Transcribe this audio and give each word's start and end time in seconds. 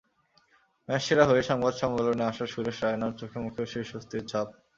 Match 0.89 1.01
সেরা 1.05 1.25
হয়ে 1.25 1.43
সংবাদ 1.43 1.73
সম্মেলনে 1.81 2.23
আসা 2.25 2.45
সুরেশ 2.47 2.77
রায়নার 2.79 3.13
চোখে-মুখেও 3.19 3.71
সেই 3.71 3.85
স্বস্তির 3.91 4.23
ছাপ। 4.27 4.47